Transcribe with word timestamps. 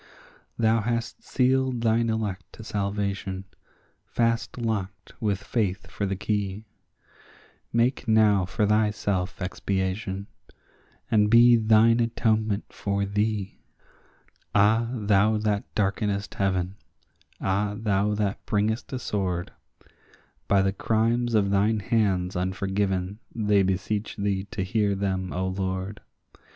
Thou 0.57 0.81
hast 0.81 1.21
sealed 1.23 1.81
thine 1.81 2.09
elect 2.09 2.53
to 2.53 2.63
salvation, 2.63 3.45
fast 4.03 4.57
locked 4.57 5.13
with 5.21 5.43
faith 5.43 5.85
for 5.91 6.07
the 6.07 6.15
key; 6.15 6.65
Make 7.71 8.07
now 8.07 8.45
for 8.47 8.65
thyself 8.65 9.39
expiation, 9.43 10.25
and 11.11 11.29
be 11.29 11.55
thine 11.55 11.99
atonement 11.99 12.73
for 12.73 13.05
thee. 13.05 13.59
Ah, 14.55 14.89
thou 14.91 15.37
that 15.37 15.65
darkenest 15.75 16.33
heaven—ah, 16.33 17.75
thou 17.77 18.15
that 18.15 18.43
bringest 18.47 18.91
a 18.93 18.97
sword— 18.97 19.51
By 20.47 20.63
the 20.63 20.73
crimes 20.73 21.35
of 21.35 21.51
thine 21.51 21.79
hands 21.79 22.35
unforgiven 22.35 23.19
they 23.35 23.61
beseech 23.61 24.15
thee 24.15 24.45
to 24.45 24.63
hear 24.63 24.95
them, 24.95 25.31
O 25.31 25.45
Lord. 25.47 26.01